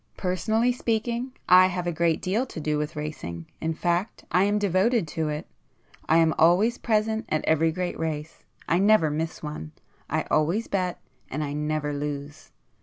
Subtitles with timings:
[0.17, 5.07] Personally speaking I have a great deal to do with racing,—in fact I am devoted
[5.09, 5.45] to it.
[6.09, 9.73] I am always present at every great race,—I never miss one;
[10.09, 12.49] I always bet, and I never lose!